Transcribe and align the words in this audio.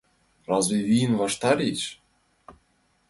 Рвезе 0.45 0.77
вийын 0.87 1.13
ваштареш 1.21 1.81